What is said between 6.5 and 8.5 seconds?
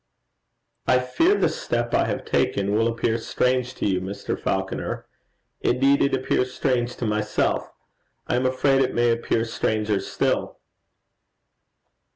strange to myself. I am